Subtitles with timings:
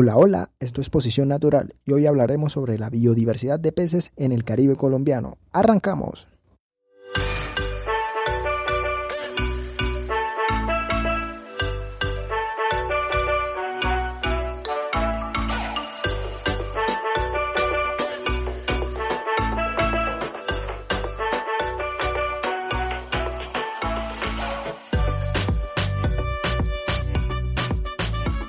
[0.00, 4.30] Hola, hola, esto es Posición Natural y hoy hablaremos sobre la biodiversidad de peces en
[4.30, 5.38] el Caribe colombiano.
[5.50, 6.28] ¡Arrancamos!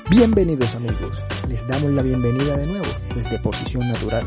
[0.09, 4.23] Bienvenidos amigos, les damos la bienvenida de nuevo desde Posición Natural.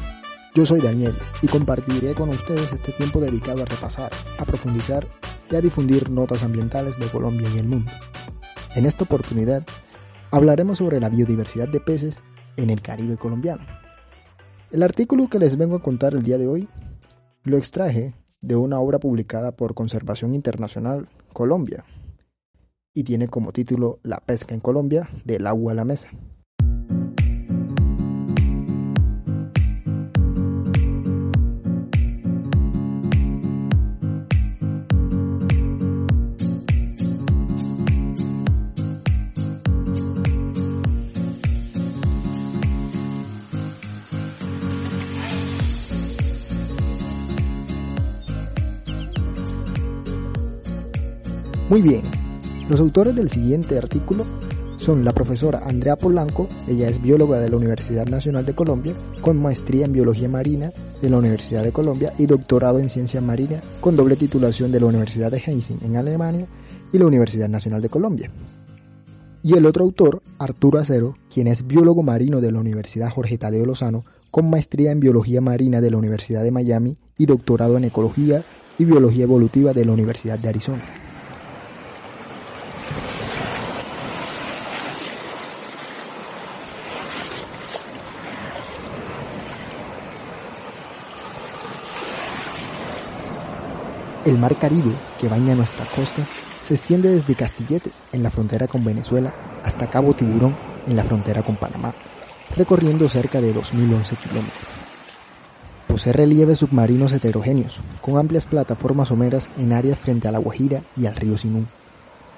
[0.54, 5.04] Yo soy Daniel y compartiré con ustedes este tiempo dedicado a repasar, a profundizar
[5.50, 7.90] y a difundir notas ambientales de Colombia y el mundo.
[8.76, 9.64] En esta oportunidad
[10.30, 12.22] hablaremos sobre la biodiversidad de peces
[12.56, 13.66] en el Caribe colombiano.
[14.70, 16.68] El artículo que les vengo a contar el día de hoy
[17.42, 21.84] lo extraje de una obra publicada por Conservación Internacional Colombia,
[22.94, 26.08] y tiene como título La pesca en Colombia, del agua a la mesa.
[51.72, 52.02] Muy bien,
[52.72, 54.24] los autores del siguiente artículo
[54.78, 59.36] son la profesora Andrea Polanco, ella es bióloga de la Universidad Nacional de Colombia, con
[59.42, 63.94] maestría en biología marina de la Universidad de Colombia y doctorado en ciencia marina con
[63.94, 66.46] doble titulación de la Universidad de Heysing en Alemania
[66.94, 68.30] y la Universidad Nacional de Colombia.
[69.42, 73.66] Y el otro autor, Arturo Acero, quien es biólogo marino de la Universidad Jorge Tadeo
[73.66, 78.42] Lozano, con maestría en biología marina de la Universidad de Miami y doctorado en ecología
[78.78, 81.01] y biología evolutiva de la Universidad de Arizona.
[94.24, 96.28] El mar Caribe, que baña nuestra costa,
[96.60, 99.34] se extiende desde Castilletes, en la frontera con Venezuela,
[99.64, 100.54] hasta Cabo Tiburón,
[100.86, 101.96] en la frontera con Panamá,
[102.48, 104.74] recorriendo cerca de 2.011 kilómetros.
[105.88, 111.06] Posee relieves submarinos heterogéneos, con amplias plataformas someras en áreas frente a la Guajira y
[111.06, 111.66] al río Sinú,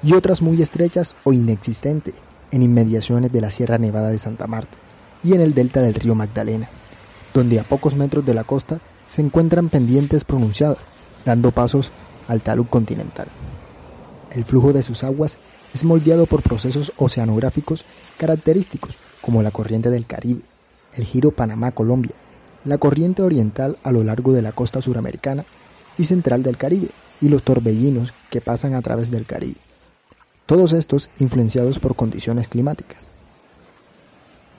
[0.03, 2.15] y otras muy estrechas o inexistentes
[2.50, 4.78] en inmediaciones de la Sierra Nevada de Santa Marta
[5.23, 6.71] y en el delta del río Magdalena,
[7.34, 10.94] donde a pocos metros de la costa se encuentran pendientes pronunciadas
[11.25, 11.91] dando pasos
[12.29, 13.29] al talud continental.
[14.31, 15.39] El flujo de sus aguas
[15.75, 17.85] es moldeado por procesos oceanográficos
[18.19, 20.43] característicos como la corriente del Caribe,
[20.95, 22.15] el giro Panamá-Colombia,
[22.65, 25.45] la corriente oriental a lo largo de la costa suramericana
[25.99, 26.89] y central del Caribe
[27.21, 29.56] y los torbellinos que pasan a través del Caribe.
[30.47, 32.99] Todos estos influenciados por condiciones climáticas.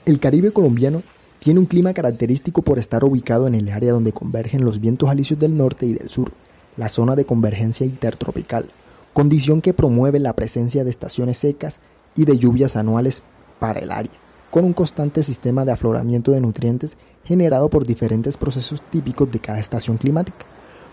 [0.04, 1.02] El Caribe colombiano
[1.38, 5.38] tiene un clima característico por estar ubicado en el área donde convergen los vientos alisios
[5.38, 6.32] del norte y del sur,
[6.76, 8.66] la zona de convergencia intertropical,
[9.12, 11.80] condición que promueve la presencia de estaciones secas
[12.14, 13.22] y de lluvias anuales
[13.58, 14.12] para el área,
[14.50, 19.58] con un constante sistema de afloramiento de nutrientes generado por diferentes procesos típicos de cada
[19.58, 20.44] estación climática.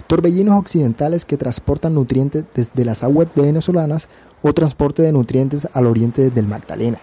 [0.07, 4.09] Torbellinos occidentales que transportan nutrientes desde las aguas venezolanas
[4.41, 6.99] o transporte de nutrientes al oriente desde el Magdalena,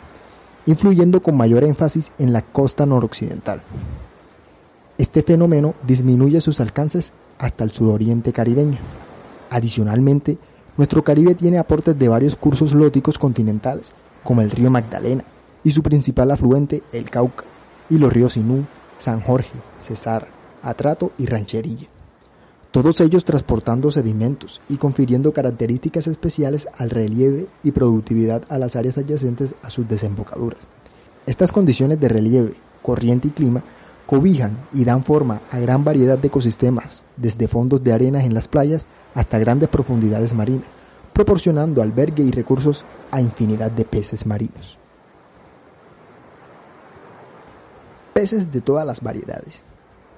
[0.67, 3.63] influyendo con mayor énfasis en la costa noroccidental.
[4.99, 8.79] Este fenómeno disminuye sus alcances hasta el suroriente caribeño.
[9.49, 10.39] Adicionalmente,
[10.77, 13.93] nuestro Caribe tiene aportes de varios cursos lóticos continentales,
[14.23, 15.25] como el río Magdalena
[15.65, 17.45] y su principal afluente, el Cauca,
[17.89, 18.65] y los ríos Sinú,
[18.99, 20.29] San Jorge, Cesar,
[20.63, 21.89] Atrato y Rancherilla.
[22.71, 28.97] Todos ellos transportando sedimentos y confiriendo características especiales al relieve y productividad a las áreas
[28.99, 30.61] adyacentes a sus desembocaduras.
[31.27, 33.63] Estas condiciones de relieve, corriente y clima
[34.11, 38.49] cobijan y dan forma a gran variedad de ecosistemas, desde fondos de arenas en las
[38.49, 40.67] playas hasta grandes profundidades marinas,
[41.13, 44.79] proporcionando albergue y recursos a infinidad de peces marinos.
[48.13, 49.63] Peces de todas las variedades.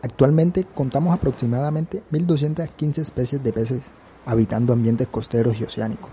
[0.01, 3.83] Actualmente contamos aproximadamente 1.215 especies de peces
[4.25, 6.09] habitando ambientes costeros y oceánicos,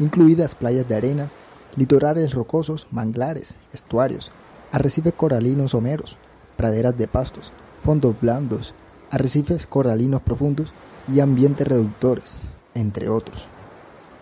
[0.00, 1.28] incluidas playas de arena,
[1.76, 4.32] litorales rocosos, manglares, estuarios,
[4.72, 6.18] arrecifes coralinos someros,
[6.62, 7.50] praderas de pastos,
[7.82, 8.72] fondos blandos,
[9.10, 10.72] arrecifes coralinos profundos
[11.12, 12.36] y ambientes reductores,
[12.72, 13.46] entre otros.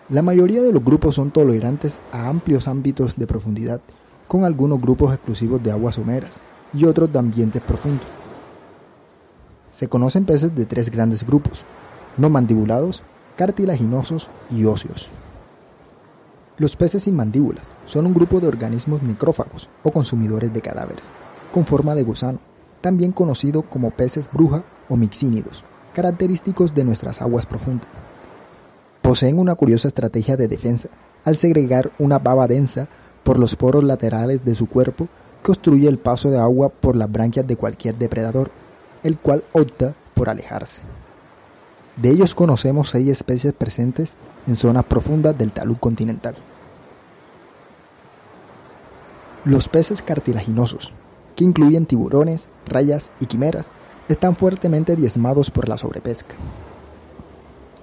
[0.09, 3.79] La mayoría de los grupos son tolerantes a amplios ámbitos de profundidad,
[4.27, 6.39] con algunos grupos exclusivos de aguas someras
[6.73, 8.07] y otros de ambientes profundos.
[9.71, 11.63] Se conocen peces de tres grandes grupos,
[12.17, 13.03] no mandibulados,
[13.37, 15.09] cartilaginosos y óseos.
[16.57, 21.05] Los peces sin mandíbula son un grupo de organismos necrófagos o consumidores de cadáveres,
[21.51, 22.39] con forma de gusano,
[22.81, 25.63] también conocido como peces bruja o mixínidos,
[25.93, 27.87] característicos de nuestras aguas profundas.
[29.01, 30.89] Poseen una curiosa estrategia de defensa
[31.23, 32.87] al segregar una baba densa
[33.23, 35.07] por los poros laterales de su cuerpo
[35.43, 38.51] que obstruye el paso de agua por las branquias de cualquier depredador,
[39.03, 40.81] el cual opta por alejarse.
[41.97, 44.15] De ellos conocemos seis especies presentes
[44.47, 46.35] en zonas profundas del talud continental.
[49.43, 50.93] Los peces cartilaginosos,
[51.35, 53.69] que incluyen tiburones, rayas y quimeras,
[54.07, 56.35] están fuertemente diezmados por la sobrepesca.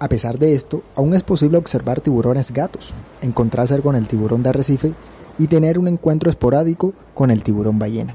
[0.00, 4.50] A pesar de esto, aún es posible observar tiburones gatos, encontrarse con el tiburón de
[4.50, 4.92] arrecife
[5.38, 8.14] y tener un encuentro esporádico con el tiburón ballena.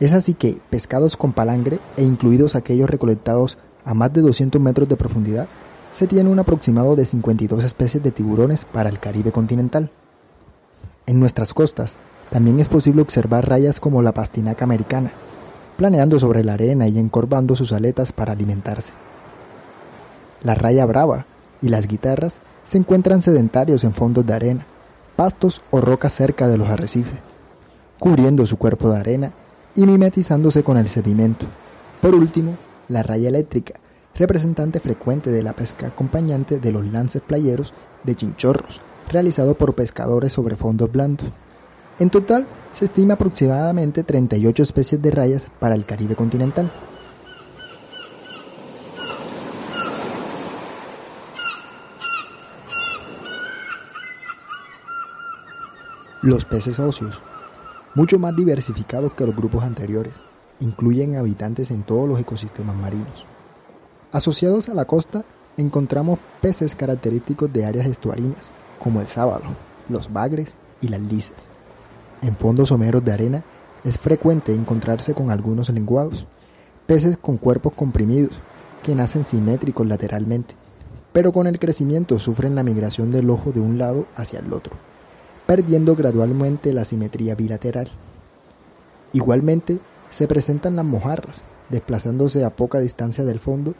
[0.00, 4.88] Es así que pescados con palangre e incluidos aquellos recolectados a más de 200 metros
[4.88, 5.48] de profundidad,
[5.92, 9.90] se tiene un aproximado de 52 especies de tiburones para el Caribe continental.
[11.06, 11.96] En nuestras costas
[12.32, 15.12] también es posible observar rayas como la pastinaca americana,
[15.76, 18.94] planeando sobre la arena y encorvando sus aletas para alimentarse.
[20.42, 21.26] La raya brava
[21.60, 24.66] y las guitarras se encuentran sedentarios en fondos de arena,
[25.14, 27.18] pastos o rocas cerca de los arrecifes,
[27.98, 29.32] cubriendo su cuerpo de arena
[29.74, 31.44] y mimetizándose con el sedimento.
[32.00, 32.56] Por último,
[32.88, 33.74] la raya eléctrica,
[34.14, 37.74] representante frecuente de la pesca acompañante de los lances playeros
[38.04, 38.80] de chinchorros,
[39.10, 41.28] realizado por pescadores sobre fondos blandos.
[41.98, 46.70] En total, se estima aproximadamente 38 especies de rayas para el Caribe continental.
[56.22, 57.20] Los peces óseos,
[57.94, 60.22] mucho más diversificados que los grupos anteriores,
[60.60, 63.26] incluyen habitantes en todos los ecosistemas marinos.
[64.12, 65.24] Asociados a la costa
[65.56, 68.48] encontramos peces característicos de áreas estuarinas,
[68.78, 69.46] como el sábalo,
[69.88, 71.50] los bagres y las lisas.
[72.22, 73.42] En fondos someros de arena
[73.84, 76.24] es frecuente encontrarse con algunos lenguados,
[76.86, 78.30] peces con cuerpos comprimidos,
[78.84, 80.54] que nacen simétricos lateralmente,
[81.12, 84.76] pero con el crecimiento sufren la migración del ojo de un lado hacia el otro,
[85.46, 87.90] perdiendo gradualmente la simetría bilateral.
[89.12, 89.80] Igualmente,
[90.10, 93.74] se presentan las mojarras, desplazándose a poca distancia del fondo,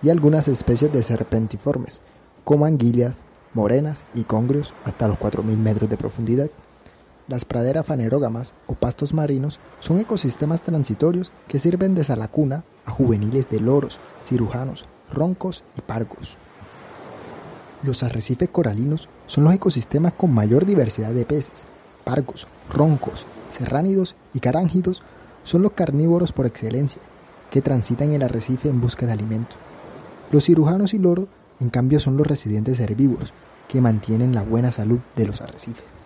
[0.00, 2.02] y algunas especies de serpentiformes,
[2.44, 3.22] como anguilas,
[3.52, 6.50] morenas y congrios hasta los 4.000 metros de profundidad.
[7.30, 13.48] Las praderas fanerógamas o pastos marinos son ecosistemas transitorios que sirven de salacuna a juveniles
[13.48, 16.36] de loros, cirujanos, roncos y pargos.
[17.84, 21.68] Los arrecifes coralinos son los ecosistemas con mayor diversidad de peces.
[22.02, 25.00] Pargos, roncos, serránidos y carángidos
[25.44, 27.00] son los carnívoros por excelencia,
[27.52, 29.54] que transitan el arrecife en busca de alimento.
[30.32, 31.28] Los cirujanos y loros,
[31.60, 33.32] en cambio, son los residentes herbívoros,
[33.68, 35.99] que mantienen la buena salud de los arrecifes.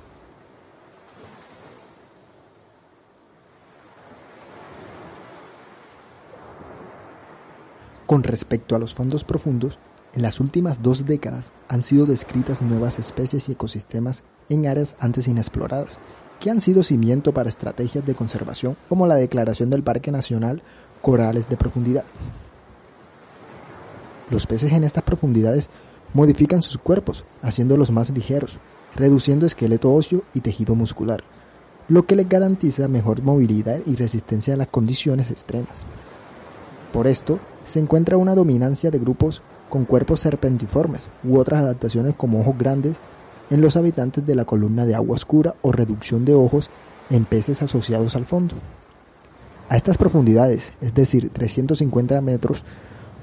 [8.06, 9.79] Con respecto a los fondos profundos,
[10.15, 15.27] en las últimas dos décadas han sido descritas nuevas especies y ecosistemas en áreas antes
[15.27, 15.99] inexploradas,
[16.39, 20.63] que han sido cimiento para estrategias de conservación como la declaración del Parque Nacional
[21.01, 22.05] Corales de Profundidad.
[24.31, 25.70] Los peces en estas profundidades
[26.13, 28.58] modifican sus cuerpos, haciéndolos más ligeros,
[28.94, 31.25] reduciendo esqueleto óseo y tejido muscular,
[31.89, 35.79] lo que les garantiza mejor movilidad y resistencia a las condiciones extremas.
[36.93, 42.41] Por esto, se encuentra una dominancia de grupos con cuerpos serpentiformes u otras adaptaciones como
[42.41, 42.97] ojos grandes
[43.51, 46.71] en los habitantes de la columna de agua oscura o reducción de ojos
[47.11, 48.55] en peces asociados al fondo.
[49.69, 52.63] A estas profundidades, es decir, 350 metros,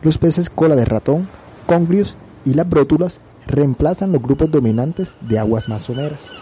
[0.01, 1.27] los peces cola de ratón,
[1.67, 6.33] congrios y las brótulas reemplazan los grupos dominantes de aguas más someras.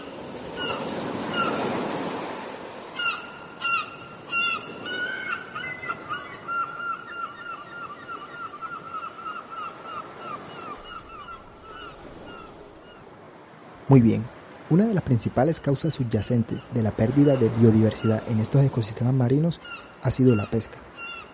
[13.90, 14.22] Muy bien,
[14.68, 19.60] una de las principales causas subyacentes de la pérdida de biodiversidad en estos ecosistemas marinos
[20.00, 20.78] ha sido la pesca.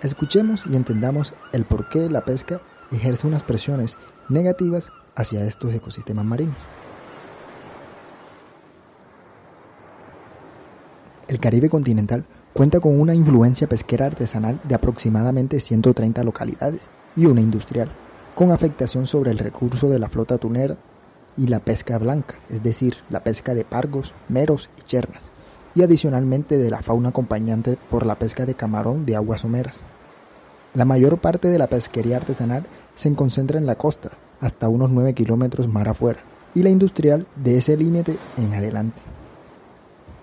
[0.01, 3.99] Escuchemos y entendamos el por qué la pesca ejerce unas presiones
[4.31, 6.57] negativas hacia estos ecosistemas marinos.
[11.29, 17.43] El Caribe continental cuenta con una influencia pesquera artesanal de aproximadamente 130 localidades y una
[17.43, 17.91] industrial,
[18.35, 20.79] con afectación sobre el recurso de la flota tunera
[21.37, 25.23] y la pesca blanca, es decir, la pesca de pargos, meros y chernas,
[25.75, 29.85] y adicionalmente de la fauna acompañante por la pesca de camarón de aguas someras.
[30.75, 35.15] La mayor parte de la pesquería artesanal se concentra en la costa, hasta unos 9
[35.15, 36.21] kilómetros mar afuera,
[36.55, 39.01] y la industrial de ese límite en adelante.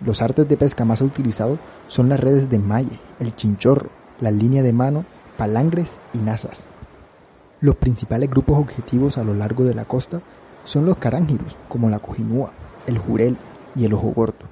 [0.05, 3.89] Los artes de pesca más utilizados son las redes de malle, el chinchorro,
[4.20, 5.05] la línea de mano,
[5.38, 6.67] palangres y nazas.
[7.62, 10.22] Los principales grupos objetivos a lo largo de la costa
[10.65, 12.51] son los carángidos, como la cojinúa,
[12.88, 13.38] el jurel
[13.75, 14.46] y el ojo gordo.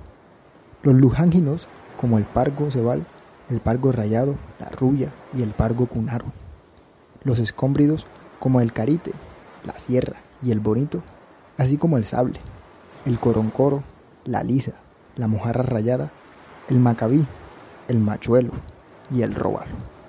[0.84, 1.68] Los lujánginos,
[2.00, 3.06] como el pargo cebal,
[3.50, 6.26] el pargo rayado, la rubia y el pargo cunaro.
[7.24, 8.08] Los escómbridos,
[8.40, 9.14] como el carite,
[9.64, 11.02] la sierra y el bonito,
[11.58, 12.40] así como el sable,
[13.06, 13.84] el coroncoro,
[14.26, 14.74] la lisa,
[15.16, 16.12] la mojarra rayada,
[16.68, 17.26] el macabí,
[17.88, 18.52] el machuelo
[19.12, 20.01] y el robalo.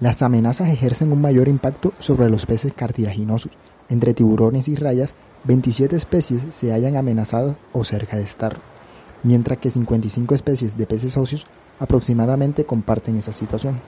[0.00, 3.52] Las amenazas ejercen un mayor impacto sobre los peces cartilaginosos.
[3.88, 8.58] Entre tiburones y rayas, 27 especies se hallan amenazadas o cerca de estar,
[9.22, 11.46] mientras que 55 especies de peces óseos
[11.78, 13.80] aproximadamente comparten esa situación.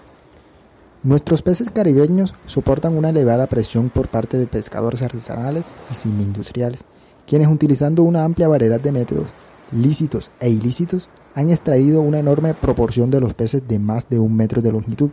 [1.03, 6.85] Nuestros peces caribeños soportan una elevada presión por parte de pescadores artesanales y semi-industriales,
[7.27, 9.29] quienes utilizando una amplia variedad de métodos,
[9.73, 14.37] lícitos e ilícitos, han extraído una enorme proporción de los peces de más de un
[14.37, 15.11] metro de longitud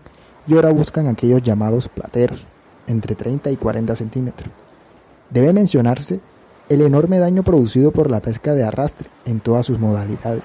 [0.47, 2.45] y ahora buscan aquellos llamados plateros,
[2.87, 4.49] entre 30 y 40 centímetros.
[5.29, 6.19] Debe mencionarse
[6.69, 10.43] el enorme daño producido por la pesca de arrastre en todas sus modalidades,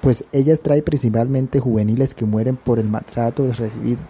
[0.00, 4.00] pues ella extrae principalmente juveniles que mueren por el maltrato recibido.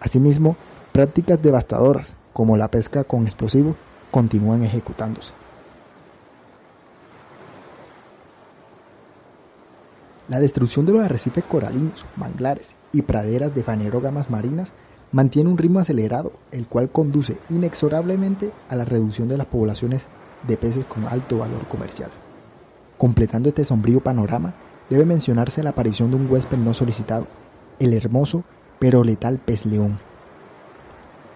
[0.00, 0.56] Asimismo,
[0.92, 3.76] prácticas devastadoras, como la pesca con explosivos,
[4.10, 5.32] continúan ejecutándose.
[10.28, 14.74] La destrucción de los arrecifes coralinos, manglares y praderas de fanerógamas marinas
[15.10, 20.02] mantiene un ritmo acelerado, el cual conduce inexorablemente a la reducción de las poblaciones
[20.46, 22.10] de peces con alto valor comercial.
[22.98, 24.52] Completando este sombrío panorama,
[24.90, 27.26] debe mencionarse la aparición de un huésped no solicitado,
[27.78, 28.44] el hermoso
[28.78, 29.98] pero letal pez león.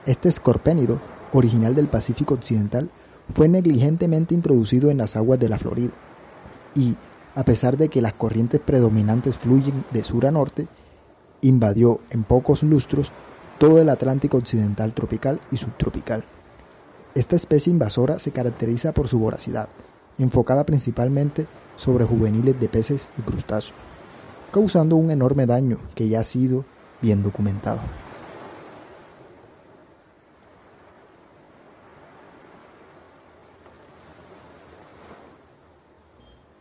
[0.05, 0.99] Este escorpénido,
[1.33, 2.91] original del Pacífico Occidental,
[3.35, 5.93] fue negligentemente introducido en las aguas de la Florida
[6.75, 6.97] y,
[7.35, 10.67] a pesar de que las corrientes predominantes fluyen de sur a norte,
[11.41, 13.13] invadió en pocos lustros
[13.59, 16.25] todo el Atlántico occidental tropical y subtropical.
[17.15, 19.69] Esta especie invasora se caracteriza por su voracidad,
[20.19, 21.47] enfocada principalmente
[21.77, 23.75] sobre juveniles de peces y crustáceos,
[24.51, 26.65] causando un enorme daño que ya ha sido
[27.01, 28.02] bien documentado.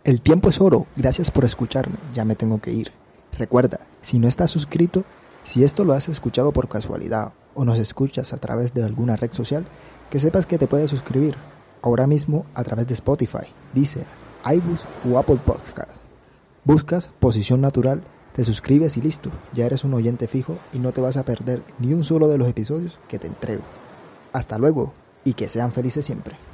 [0.03, 2.91] El tiempo es oro, gracias por escucharme, ya me tengo que ir.
[3.38, 5.03] Recuerda, si no estás suscrito,
[5.43, 9.31] si esto lo has escuchado por casualidad o nos escuchas a través de alguna red
[9.31, 9.63] social,
[10.10, 11.36] que sepas que te puedes suscribir
[11.84, 14.08] ahora mismo a través de Spotify, Deezer,
[14.43, 16.01] iBooks o Apple Podcast.
[16.63, 18.01] Buscas Posición Natural,
[18.34, 21.62] te suscribes y listo, ya eres un oyente fijo y no te vas a perder
[21.77, 23.62] ni un solo de los episodios que te entrego.
[24.34, 26.50] Hasta luego y que sean felices siempre.